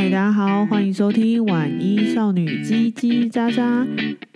[0.00, 3.84] 嗨，大家好，欢迎收听晚一少女叽叽喳喳，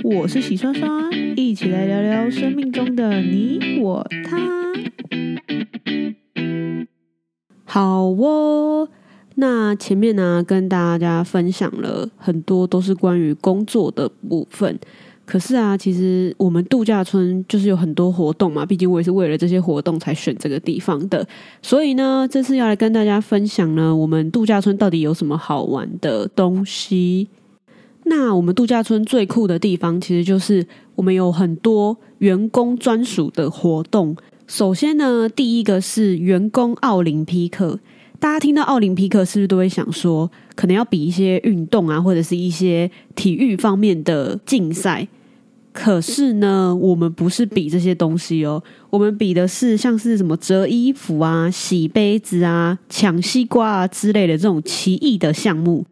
[0.03, 4.40] 我是喜刷刷，一起来聊聊生命中的你我他。
[7.62, 8.88] 好哦，
[9.37, 14.81] 那前面呢，跟大家分享了很多都是关于工作的部分。
[15.33, 21.27] 可是啊，其实我们度假村就是有很多活动嘛，毕竟我也是为了这些活动才选这个地方的。
[21.62, 27.29] 所以呢，这次要来跟大家分享呢，我们度假村到底有什么好玩的东西。
[28.05, 30.66] 那我们度假村最酷的地方，其实就是
[30.97, 34.15] 我们有很多员工专属的活动。
[34.46, 37.80] 首先呢，第一个是员工奥林匹克。
[38.21, 45.09] 大家听到奥林匹克，是不是都会想说，可能要比一些运动啊，或者是一些体育方面的竞赛？
[45.73, 55.85] 可是呢，我们不是比这些东西哦，我们比的是像是什么折衣服啊、洗杯子啊、抢西瓜啊之类的这种奇异的项目。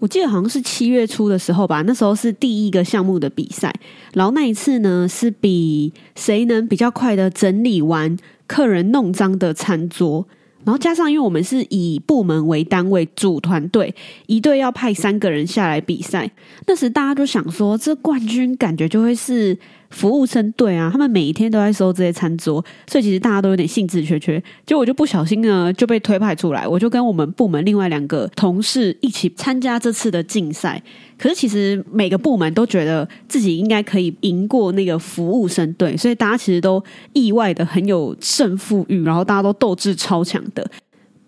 [0.00, 3.72] 我记得好像是七月初的时候吧，那时候是第一个项目的比赛，
[4.12, 10.26] 然后那一次呢，是比谁能比较快的整理完客人弄脏的餐桌。
[10.68, 13.94] 然后加上，因为我们是以部门为单位组团队，
[14.26, 16.30] 一队要派三个人下来比赛。
[16.66, 19.56] 那时大家都想说，这冠军感觉就会是
[19.90, 24.38] 服务生队啊，他们每一天都在收这些餐桌，所以其实大家都有点兴致缺缺。
[24.66, 30.82] 结果我就不小心呢就被推派出来，我就跟我们部门另外两个同事一起参加这次的竞赛。
[31.16, 40.70] 可是其实每个部门都觉得自己应该可以赢过那个服务生队，所以大家其实都意外的很有胜负欲，然后大家都斗志超强的。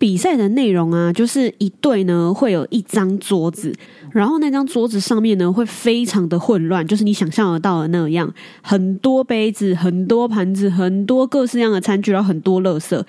[0.01, 3.71] 比赛的内容啊，就是一队呢会有一张桌子，
[4.11, 12.99] 然后那张桌子上面呢会非常的混乱，就是你想象得到的那样，很多杯子、很多盘子、很多各式样的餐具，然后很多垃圾。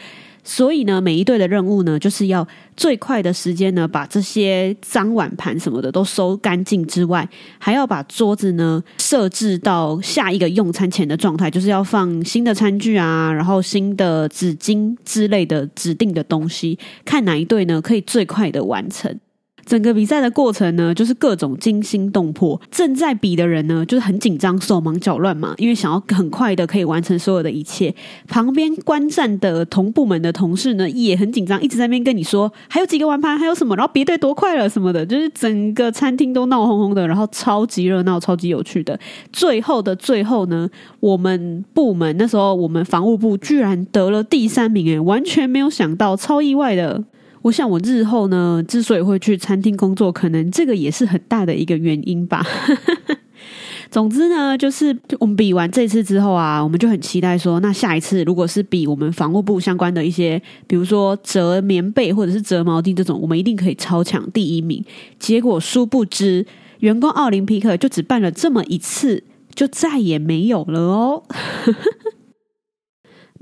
[0.45, 19.19] 所以呢，每一队的任务呢，就是要最快的时间呢，把这些脏碗盘什么的都收干净之外，还要把桌子呢设置到下一个用餐前的状态，就是要放新的餐具啊，然后新的纸巾之类的指定的东西，看哪一队呢可以最快的完成。
[19.65, 22.61] 整个比赛的过程呢，就是各种惊心动魄。
[22.71, 27.95] 正在比的人呢，就是很紧张，手忙脚乱嘛，因为想要很快的可以完成所有的一切。
[28.29, 38.99] 旁边观战的同部门的同事呢，也很紧张，一直在那边跟你说还有几个玩盘，还有什么，然后别队多快了什么的，就是整个餐厅都闹哄哄的，然后超级热闹，超级有趣的。
[39.33, 40.69] 最后的最后呢，
[41.01, 47.05] 我们部门那时候我们防务部居然得了第三名，诶，完全没有想到，超意外的。
[47.43, 52.47] 我想，我日后呢，之所以会去餐厅工作，可能这个也是很大的一个原因吧。
[53.91, 64.83] 总之呢，就是我们比完这次之后啊，我们就很期待说，那下一次如果是比我们防务部相关的一些，比如说折棉被或者是折毛巾这种，我们一定可以超强第一名。
[65.19, 66.47] 结果殊不知，
[66.79, 69.25] 员工奥林匹克就只办了这么一次，
[69.55, 71.25] 就再也没有了哦。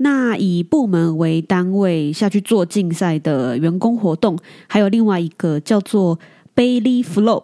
[0.03, 4.35] 那以部门为单位下去做竞赛的员工活动，
[4.67, 6.17] 还有另外一个叫做
[6.55, 7.43] Belly Flop。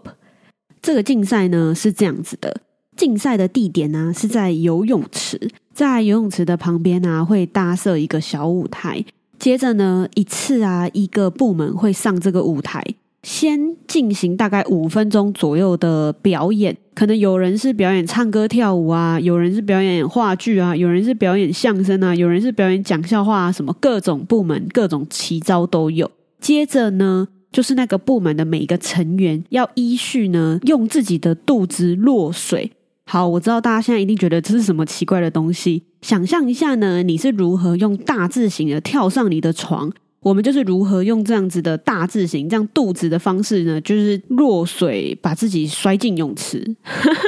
[0.81, 2.61] 这个竞赛呢是这样子的，
[2.95, 5.39] 竞赛的地点呢是在游泳池，
[5.73, 9.05] 在游泳池的旁边呢会搭设一个小舞台，
[9.37, 12.83] 接着呢一次啊一个部门会上这个舞台。
[13.27, 26.09] 先进行大概五分钟左右的表演，可能有人是表演唱歌跳舞啊，有人是表演话剧啊，有人是表演相声啊，有人是表演讲笑话啊，什么各种部门各种奇招都有。
[26.39, 32.71] 接着呢，就是那个部门的每一个成员要依序呢用自己的肚子落水。
[33.05, 39.91] 好，我知道大家现在一定觉得这是什么奇怪的东西，想象一下呢，你是如何用大字型的跳上你的床。
[40.27, 43.79] 我们就是如何用这样子的大字型，这样肚子的方式呢？
[43.79, 46.75] 就是落水，把自己摔进泳池。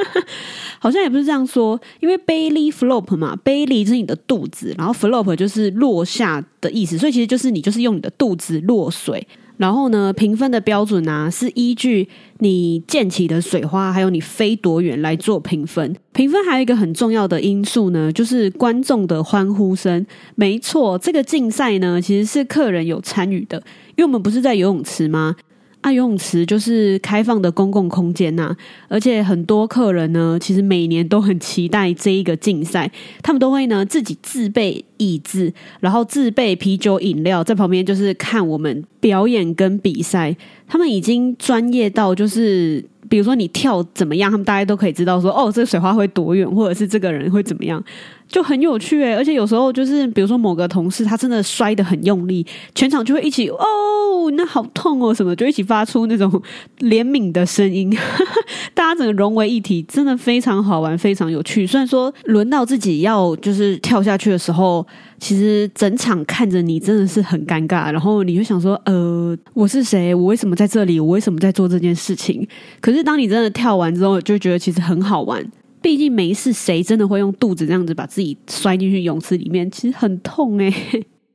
[0.80, 9.26] 好像也不是这样说，因为 belly flop 嘛，belly 是你的肚子，然后 flop 就是落下的意思，所以其实就是你就是用你的肚子落水。
[9.60, 12.08] 然后呢，评分的标准啊，是依据
[12.38, 15.94] 你溅起的水花，还有你飞多远来做评分。
[16.14, 20.06] 评分还有一个很重要的因素呢，就是观众的欢呼声。
[20.36, 23.58] 没错，这个竞赛呢，其实是客人有参与的，
[23.90, 25.36] 因为我们不是在游泳池吗？
[25.82, 28.54] 啊，游泳池就是开放的公共空间呐，
[28.90, 32.92] 而且很多客人呢，其实每年都很期待这一个竞赛，
[33.24, 40.36] 他们都会呢自己自备椅子，然后自备啤酒饮料，在旁边就是看我们表演跟比赛。
[40.68, 47.82] 他们已经专业到就是比如说你跳怎么样，他们大家都可以知道说，哦，这个水花会多远，或者是这个人会怎么样，
[48.28, 49.16] 就很有趣诶。
[49.16, 56.30] 而且有时候就是，比如说某个同事他真的摔得很用力，全场就会一起 哦，那好痛哦什么，就一起发出那种
[56.80, 57.90] 怜悯的声音，
[58.74, 61.66] 大家整个融为一体，真的非常好玩，非常有趣。
[61.66, 64.86] 虽然说轮到自己要就是跳下去的时候。
[65.20, 70.16] 其实整场看着你真的是很尴尬，然后你就想说，呃，我是谁？
[70.16, 71.00] 我为什么在这里？
[71.00, 72.48] 我为什么在做这件事情？
[72.80, 75.46] 可是当你真的跳完之后，就觉得其实很好玩。
[75.82, 79.70] 毕竟没事，谁真的会用肚子这样子把自己摔进去泳池里面？
[79.70, 80.74] 其实很痛诶。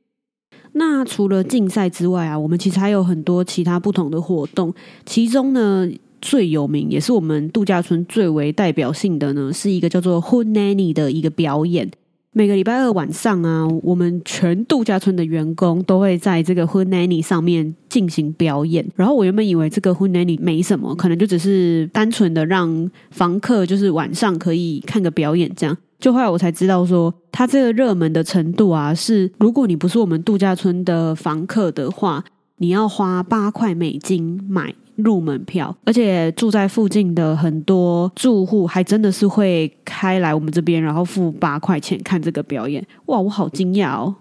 [0.73, 4.73] 那除了竞赛之外啊，我们其实还有很多其他不同的活动。
[5.05, 5.89] 其中呢，
[6.21, 11.89] 最有名也是我们度假村最为代表性的呢，是一个叫做 “Hood Nanny” 的一个表演。
[12.37, 18.85] 每个礼拜二晚上啊，我们全度假村的员工都会在这个 Who Nanny 上面进行表演。
[18.97, 25.77] 然后我原本以为这个 Who Nanny 没什么，可能就只是单纯的让房客就是晚上可以看个表演这样。
[25.97, 32.21] 就后来我才知道说，它这个热门的程度啊，是如果你不是我们度假村的房客的话，
[32.57, 34.73] 你要花八块美金买。
[34.95, 42.81] 入门票，而且住在附近的很多住户还真的是会开来我们这边，然后付八块钱看这个表演。
[43.07, 44.15] 哇，我好惊讶哦！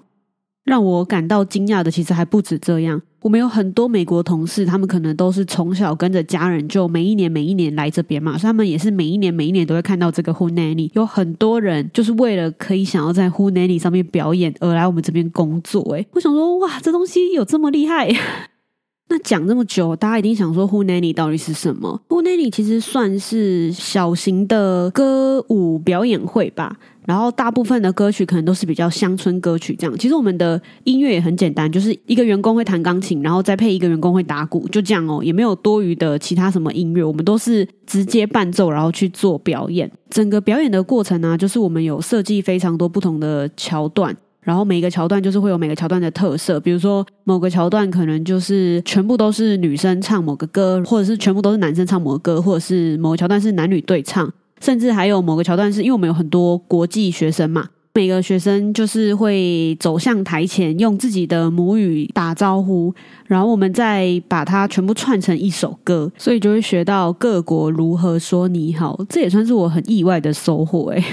[0.65, 3.01] 让我感到惊讶的其实还不止这样。
[3.21, 10.91] 我们有很多美国同事，他们可能都是从小跟着家人，就每一年每一年来这边嘛，所以他们也是每一年每一年都会看到这个 Who Nanny。
[10.93, 15.81] 有很多人就是为了可以想要在 Who Nanny 上面表演而来我们这边工作。
[15.95, 18.11] 诶，我想说，哇，这东西有这么厉害？
[19.09, 26.77] 那讲这么久，大家一定想说 Who Nanny 到底是什么？Who Nanny 其实算是小型的歌舞表演会吧，
[27.07, 29.99] 然后大部分的歌曲可能都是比较乡村歌曲这样。
[29.99, 39.91] 其实我们的音乐也很简单，就是一个员工会弹钢琴，然后再配一个员工会打鼓，就这样哦，也没有多余的其他什么音乐，我们都是直接伴奏，然后去做表演。
[40.09, 44.17] 整个表演的过程呢、就是我们有设计非常多不同的桥段。
[44.41, 54.31] 然后每一个桥段就是会有每个桥段的特色，比如说某个桥段可能就是全部都是女生唱某个歌，或者是全部都是男生唱某个歌，或者是某个桥段是男女对唱，
[54.65, 62.95] 甚至还有某个桥段是因为我们有很多国际学生嘛，每个学生就是会走向台前，用自己的母语打招呼，
[63.27, 71.05] 然后我们再把它全部串成一首歌，所以就会学到各国如何说你好，这也算是我很意外的收获诶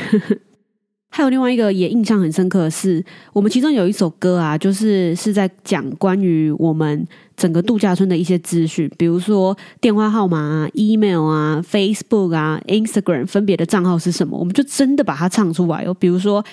[1.13, 3.03] 还有另外一个也印象很深刻是，
[3.33, 7.05] 我们其中有一首歌啊，就是是在讲关于我们
[7.35, 15.93] 整个度假村的一些资讯，比如说电话号码啊、email 啊、Facebook 啊、Instagram 分别的账号是什么，我们就真的把它唱出来哦。
[15.93, 16.43] 比如说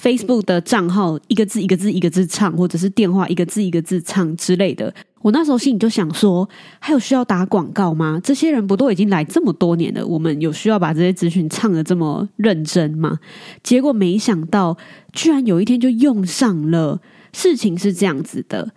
[0.00, 4.94] Facebook 的账号一个字一个字一个字唱，或者是电话一个字一个字唱之类的。
[5.20, 6.48] 我那时候心里就想说，
[6.78, 8.20] 还有需要打广告吗？
[8.22, 10.06] 这些人不都已经来这么多年了？
[10.06, 13.18] 我们有需要把这些资讯唱得这么认真吗？
[13.64, 14.76] 结果没想到，
[15.12, 17.00] 居然有一天就用上了。
[17.32, 18.72] 事情是这样子的，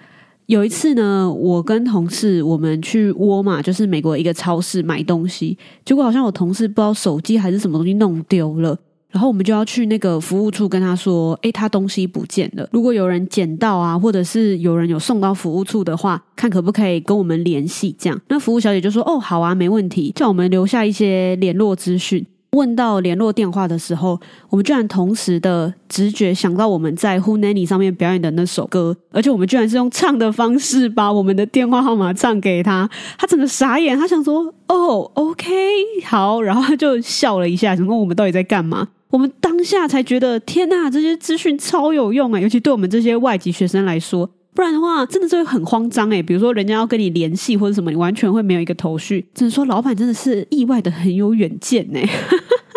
[0.47, 8.77] 有一次呢，我跟同事我们去沃尔玛，就是美国一个超市买东西，结果好像我同事不知道手机还是什么东西弄丢了。
[9.11, 12.67] 然后我们就要去那个服务处跟他说：“诶，他东西不见了。
[12.71, 22.25] 如果有人捡到啊，或者是有人有送到服务处的话，看可不可以跟我们联系。”这样，那服务小姐就说：“哦，好啊，没问题。”叫我们留下一些联络资讯。
[22.51, 24.19] 问到联络电话的时候，
[24.49, 32.89] 我们居然同时的直觉想到我们在 Who Nanny 上面表演的那首歌，而且我们居然是用唱的方式把我们的电话号码唱给他。
[33.17, 35.49] 他整个傻眼，他想说：“哦，OK，
[36.05, 38.89] 好。”然后他就笑了一下，想问我们到底在干嘛。
[39.11, 42.39] 我们当下才觉得，天呐，这些资讯超有用啊！
[42.39, 46.23] 尤其对我们这些外籍学生来说，不然的话，真的是会很慌张诶。
[46.23, 49.25] 比如说，人家要跟你联系或者什么，你完全会没有一个头绪。
[49.33, 51.99] 只能说，老板真的是意外的很有远见呢。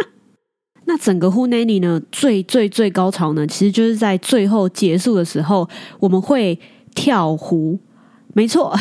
[0.87, 5.69] 那整个 Who Nanny 呢，最最最高潮呢，其实就是在最后结束的时候，
[6.01, 6.59] 我们会
[6.95, 7.79] 跳湖。
[8.35, 8.77] 没错，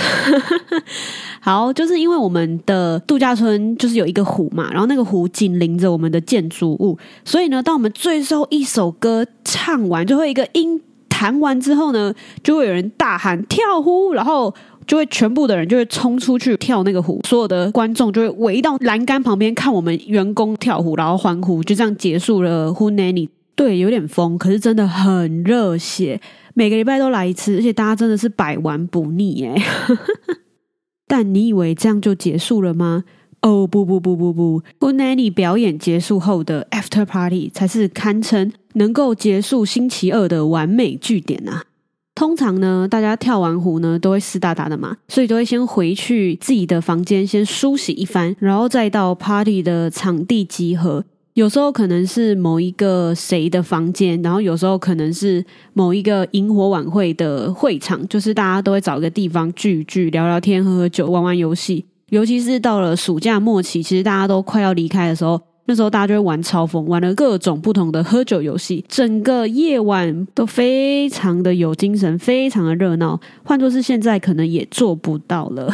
[1.39, 12.11] 好，就是因为我们的度假村就是有一个湖嘛，然后那个湖紧邻着我们的建筑物，所以呢，当我们最后一首歌唱完，最后一个音弹完之后呢，
[12.43, 14.51] 就会有人大喊跳湖，然后
[14.87, 23.29] 就会全部的人就会冲出去跳那个湖，所有的观众就会围到栏杆旁边看我们员工跳湖，然后欢呼，就这样结束了 Who nanny？。
[23.55, 26.19] 对，有点疯，可是真的很热血。
[26.53, 29.63] 每个礼拜都来一次，而且大家真的是百玩不腻哎。
[31.07, 33.03] 但你以为这样就结束了吗？
[33.41, 41.63] 哦不不不不不，Hootenanny 表演结束后的 After Party 才是堪称能够结束星期二的完美句点啊！
[42.15, 51.03] 通常呢，大家跳完湖呢，都会湿哒哒的嘛，所以都会先回去自己的房间先梳洗一番，然后再到 party 的场地集合。
[51.33, 61.85] 有时候可能是某一个谁的房间，然后有时候可能是某一个萤火晚会的会场，就是大家都会找一个地方聚一聚，聊聊天，喝喝酒，玩玩游戏。
[62.09, 65.41] 尤其是到了暑假末期，其实大家都快要离开的时候。
[65.65, 73.17] 那时候大家就会玩超疯，玩了各种不同的喝酒游戏，整个夜晚都非常的有精神，非常的热闹。
[73.45, 75.73] 换作是现在，可能也做不到了。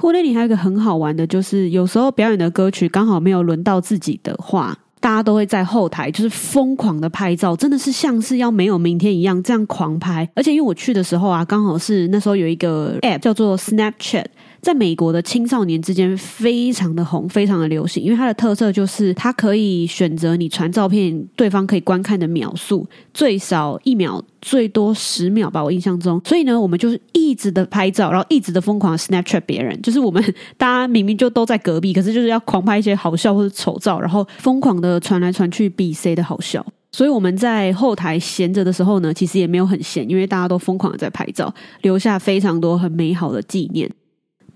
[0.00, 10.26] 婚礼里还有一个很好玩的，就是有时候表演的歌曲刚好没有轮到自己的话，大家都会在后台就是疯狂的拍照，真的是像是要没有明天一样这样狂拍。
[10.34, 14.24] 而且因为我去的时候啊，刚好是那时候有一个 App 叫做 Snapchat。
[14.60, 26.20] 在美国的青少年之间非常的红，非常的流行，因为它的特色就是它可以选择你传照片，对方可以观看的秒数最少一秒，最多十秒吧，我印象中。
[26.24, 30.22] 所以呢，我们就是一直的拍照，然后一直的疯狂 Snapchat 别人，就是我们
[30.56, 36.64] 大家明明就都在隔壁，可是就是要狂拍一些好笑或者丑照，然后疯狂的传来传去，比谁的好笑。
[36.92, 41.52] 所以我们在后台闲着的时候呢，其实也没有很闲，因为大家都疯狂的在拍照，
[41.82, 43.88] 留下非常多很美好的纪念。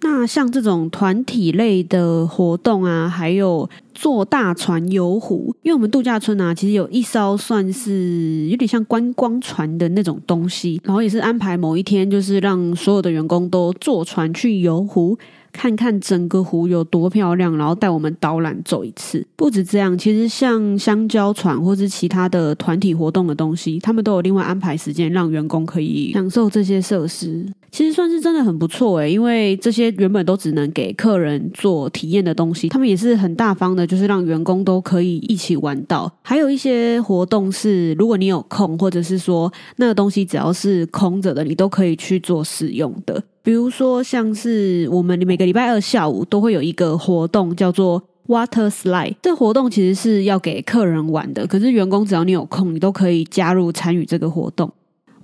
[0.04, 15.18] 那像这种团体类的活动啊，还有坐大船游湖，因为我们度假村啊，其实有一艘算是有点像观光船的那种东西，然后也是安排某一天，就是让所有的员工都坐船去游湖。
[15.54, 19.24] 看看整个湖有多漂亮，然后带我们导览走一次。
[19.36, 27.46] 不止这样，其实像香蕉船或是其他的团体活动的东西，他们都有另外安排时间，让员工可以享受这些设施。
[27.70, 36.12] 其实算是真的很不错诶，因为这些原本都只能给客人做体验的东西，他们也是很大方的，就是让员工都可以一起玩到。
[36.22, 43.22] 还有一些活动是，如果你有空，或者是说那个东西只要是空着的，你都可以去做使用的。
[43.44, 49.16] 比如说，像是我们每个礼拜二下午都会有一个活动，叫做 Water Slide。
[49.20, 54.72] 这活动其实是要给客人玩的，可是员工只要你有空，你都可以加入参与这个活动。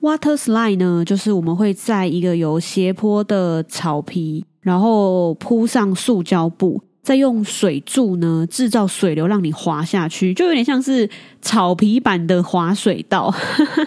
[0.02, 6.82] Water Slide 呢，就是我们会在一个有斜坡的草皮，然后铺上塑胶布。
[7.02, 11.08] 再用水柱呢，制造水流让你滑下去，就有点像是
[11.40, 13.34] 草皮版的滑水道。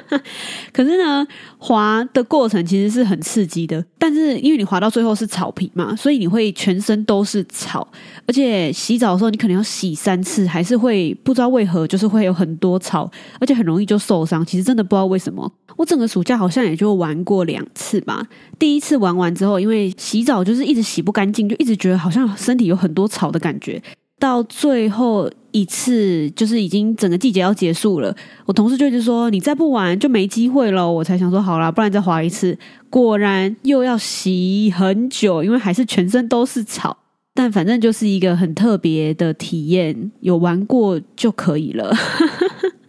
[0.74, 1.26] 可是呢，
[1.58, 3.84] 滑的过程其实是很刺激的。
[3.98, 7.88] 但是因为你滑到最后是草皮嘛，所以你会全身都是草，
[8.28, 14.46] 而且洗澡的时候你可能要洗三次，还是会不知道为何就是会有很多草，而且很容易就受伤。
[14.46, 15.52] 其实真的不知道为什么。
[15.76, 18.24] 我整个暑假好像也就玩过两次吧。
[18.60, 23.82] 第一次玩完之后，因为洗澡就是一直洗不干净，就一直觉得好像身体有很多草的感觉。
[24.20, 32.58] 到最后一次，就是已经整个季节要结束了，我同事就一直说：“你再不玩就没机会了。”我才想说：“好啦，不然再滑一次。”
[32.90, 36.96] 果然又要洗很久，因为还是全身都是草。
[37.34, 41.94] 但反正就是一个很特别的体验，有玩过就可以了。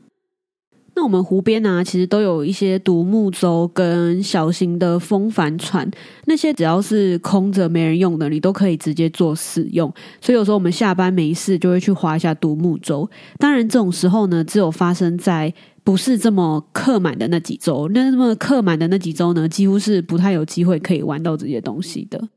[0.97, 5.91] 那我们湖边呢、啊，其实都有一些独木舟跟小型的风帆船，
[6.27, 9.93] 那些只要是空着没人用的，你都可以直接做使用。
[10.21, 13.09] 所以有时候我们下班没事，就会去划一下独木舟。
[13.39, 17.89] 当然这种时候呢，只有发生在不是这么客满的那几周。
[17.93, 22.29] 那那么客满的那几周呢，几乎是不太有机会可以玩到这些东西的。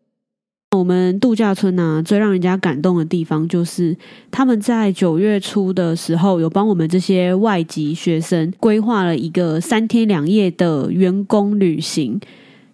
[0.75, 3.95] 我们度假村呢、最让人家感动的地方就是
[4.29, 12.19] 他们在九月初的时候，有帮我们这些外籍学生规划了一个三天两夜的员工旅行，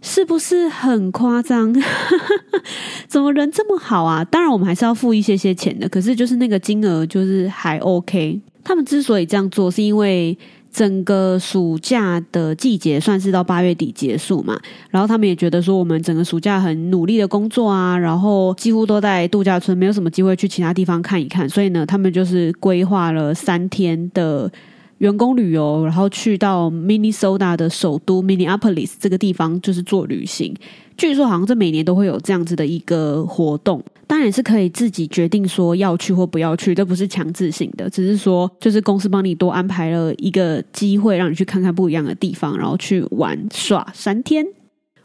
[0.01, 1.71] 是不是很夸张？
[3.07, 4.25] 怎么人这么好啊？
[4.25, 8.41] 当然，我们还是要付一些些钱的，可是就是那个金额就是还 OK。
[8.63, 10.35] 他们之所以这样做，是因为。
[10.73, 24.51] 整个暑假的季节算是到八月底结束嘛，然后他们也觉得说我们整个暑假很努力的工作啊，然后几乎都在度假村，没有什么机会去其他地方看一看，所以呢，他们就是规划了三天的
[25.03, 30.55] 员工旅游，然后去到 Minnesota 的首都 Minneapolis 这个地方，就是做旅行。
[30.95, 44.47] 据说好像这每年都会有这样子的一个活动，当然是可以自己决定说要去或不要去，这不是强制性的，只是说就是公司帮你多安排了一个机会，让你去看看不一样的地方，然后去玩耍三天。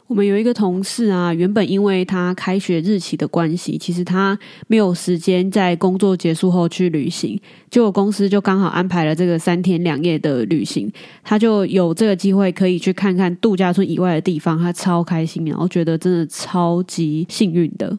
[0.09, 4.35] 我们有一个同事啊，原本因为他开学日期的关系，其实他
[4.65, 7.39] 没有时间在工作结束后去旅行，
[7.69, 10.91] 结果公司就刚好安排了这个三天两夜的旅行，
[11.23, 17.95] 他就有这个机会可以去看看度假村以外的地方，他超开心，然后觉得真的超级幸运的。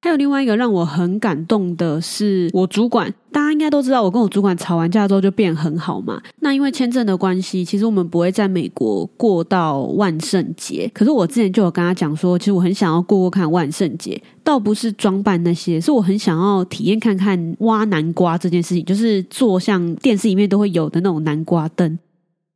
[0.00, 6.22] 还有另外一个让我很感动的是，我主管，大家应该都知道，我跟我主管吵完架之后就变很好嘛。
[6.38, 10.88] 那因为签证的关系，其实我们不会在美国过到万圣节。
[10.94, 21.98] 可是我之前就有跟他讲说，其实我很想要过过看万圣节，倒不是装扮那些，是我很想要体验看看挖南瓜这件事情，就是做像电视里面都会有的那种南瓜灯。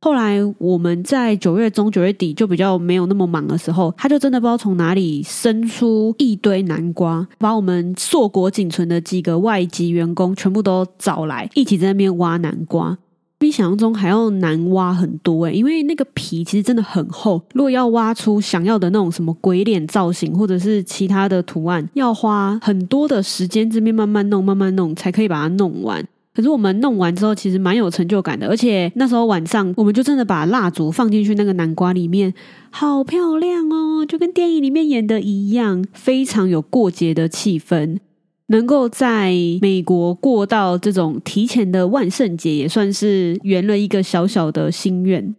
[0.03, 12.97] 后来我们在九月中、九月底就比较没有那么忙的时候，他就真的不知道从哪里生出一堆南瓜，把我们硕果仅存的几个外籍员工全部都找来，一起在那边挖南瓜，
[13.37, 26.05] 比想象中还要难挖很多诶，因为那个皮其实真的很厚，如果要挖出想要的那种什么鬼脸造型或者是其他的图案，要花很多的时间，这边慢慢弄、慢慢弄，才可以把它弄完。
[26.35, 32.33] 可是我们弄完之后，其实蛮有成就感的，而且那时候晚上，我们就真的把蜡烛放进去那个南瓜里面，
[32.71, 37.99] 好漂亮哦，就跟电影里面演的一样，非常有过节的气氛。
[38.47, 45.33] 能够在美国过到这种提前的万圣节，也算是圆了一个小小的心愿。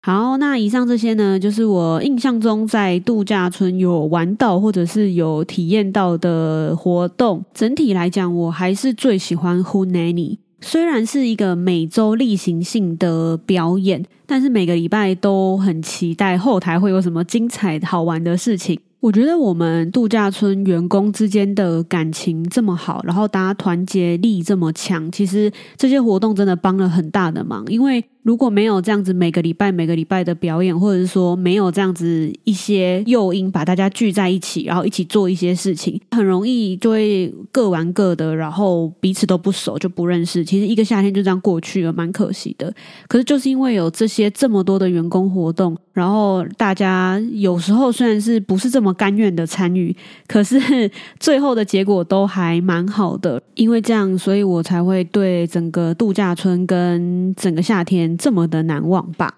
[0.00, 7.44] 好，那以上这些呢，就是我印象中在度假村有玩到或者是有体验到的活动。
[7.52, 10.38] 整体来讲，我还是最喜欢 Who Nanny。
[10.60, 18.78] 虽然是一个每周例行性的表演，但是每个礼拜都很期待后台会有什么精彩好玩的事情。
[19.00, 28.04] 我觉得我们度假村员工之间的感情这么好，然后大家团结力这么强，其实这些活动真的帮了很大的忙，因为。
[28.24, 40.44] 如果没有这样子每个礼拜每个礼拜的表演，或者是说没有这样子一些诱因把大家聚在一起，然后一起做一些事情，很容易就会各玩各的，然后彼此都不熟，就不认识。
[40.44, 42.70] 其实一个夏天就这样过去了，蛮可惜的。
[43.06, 49.94] 可是就是因为有这些这么多的员工活动，然后大家有时候虽然是不是这么么甘愿的参与，
[50.26, 50.90] 可是
[51.20, 53.42] 最后的结果都还蛮好的。
[53.54, 58.16] 因为这样，所以我才会对整个度假村跟整个夏天。
[58.16, 59.34] 这么的难忘吧？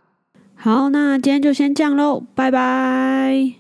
[0.54, 3.60] 好，那今天就先这样喽，拜拜。